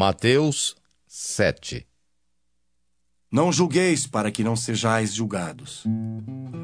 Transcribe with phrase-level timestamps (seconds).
[0.00, 0.76] Mateus
[1.08, 1.84] 7
[3.32, 5.82] Não julgueis para que não sejais julgados.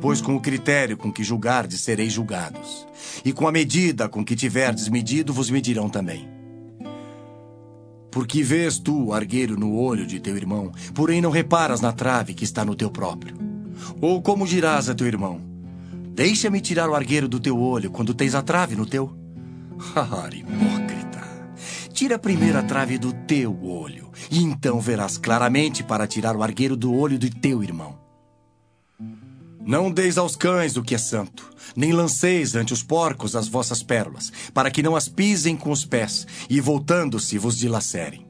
[0.00, 2.86] Pois com o critério com que julgardes sereis julgados,
[3.22, 6.26] e com a medida com que tiverdes medido vos medirão também.
[8.10, 12.32] Porque vês tu o argueiro no olho de teu irmão, porém não reparas na trave
[12.32, 13.36] que está no teu próprio?
[14.00, 15.38] Ou como dirás a teu irmão:
[16.14, 19.14] Deixa-me tirar o argueiro do teu olho quando tens a trave no teu?
[20.32, 20.77] Hipócrita!
[21.98, 26.76] Tira primeiro a trave do teu olho, e então verás claramente para tirar o argueiro
[26.76, 27.98] do olho do teu irmão.
[29.66, 33.82] Não deis aos cães o que é santo, nem lanceis ante os porcos as vossas
[33.82, 38.24] pérolas, para que não as pisem com os pés, e voltando-se vos dilacerem.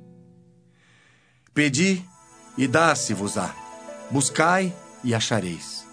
[1.53, 2.03] Pedi,
[2.57, 3.55] e dá-se-vos-á.
[4.11, 4.73] Buscai,
[5.05, 5.85] e achareis.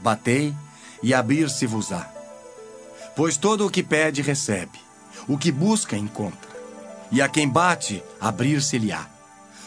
[0.00, 0.52] Batei,
[1.00, 2.12] e abrir-se-vos-á.
[3.14, 4.80] Pois todo o que pede, recebe.
[5.28, 6.49] O que busca, encontra.
[7.10, 9.06] E a quem bate, abrir-se-lhe-á.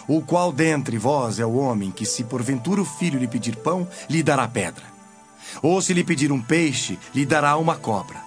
[0.07, 3.88] O qual dentre vós é o homem que, se porventura o filho lhe pedir pão,
[4.09, 4.83] lhe dará pedra?
[5.61, 8.21] Ou se lhe pedir um peixe, lhe dará uma cobra?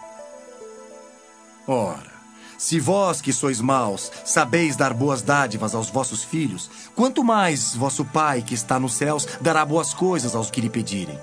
[1.67, 2.13] Ora,
[2.57, 8.05] se vós que sois maus sabeis dar boas dádivas aos vossos filhos, quanto mais vosso
[8.05, 11.19] Pai que está nos céus dará boas coisas aos que lhe pedirem.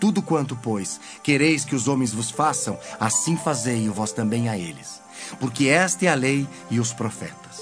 [0.00, 5.00] Tudo quanto, pois, quereis que os homens vos façam, assim fazei-o vós também a eles.
[5.38, 7.60] Porque esta é a lei e os profetas.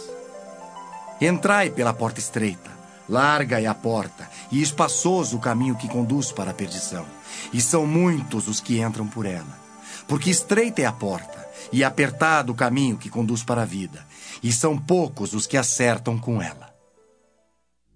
[1.20, 2.70] Entrai pela porta estreita,
[3.08, 7.04] larga é a porta, e espaçoso o caminho que conduz para a perdição.
[7.52, 9.58] E são muitos os que entram por ela.
[10.06, 14.06] Porque estreita é a porta, e apertado o caminho que conduz para a vida,
[14.42, 16.67] e são poucos os que acertam com ela.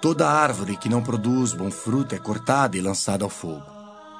[0.00, 3.62] Toda árvore que não produz bom fruto é cortada e lançada ao fogo.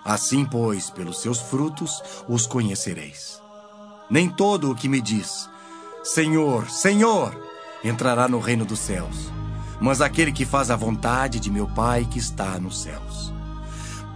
[0.05, 3.41] Assim, pois, pelos seus frutos os conhecereis.
[4.11, 5.49] Nem todo o que me diz,
[6.03, 7.35] Senhor, Senhor,
[7.83, 9.33] entrará no reino dos céus,
[9.81, 13.33] mas aquele que faz a vontade de meu Pai que está nos céus.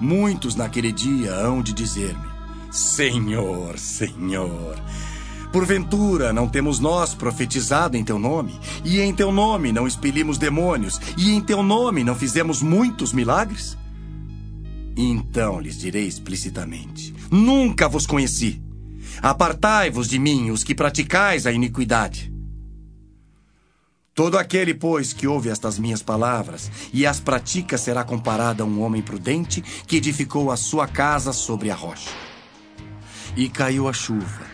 [0.00, 2.28] Muitos naquele dia hão de dizer-me:
[2.70, 4.76] Senhor, Senhor.
[5.54, 11.00] Porventura, não temos nós profetizado em teu nome, e em teu nome não expelimos demônios,
[11.16, 13.78] e em teu nome não fizemos muitos milagres?
[14.96, 18.60] Então lhes direi explicitamente: Nunca vos conheci.
[19.22, 22.34] Apartai-vos de mim, os que praticais a iniquidade.
[24.12, 28.82] Todo aquele, pois, que ouve estas minhas palavras e as pratica será comparado a um
[28.82, 32.10] homem prudente que edificou a sua casa sobre a rocha.
[33.36, 34.53] E caiu a chuva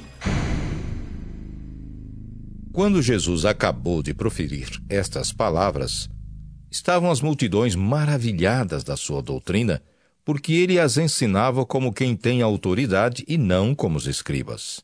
[2.73, 6.09] Quando Jesus acabou de proferir estas palavras,
[6.71, 9.83] estavam as multidões maravilhadas da sua doutrina,
[10.23, 14.81] porque ele as ensinava como quem tem autoridade e não como os escribas.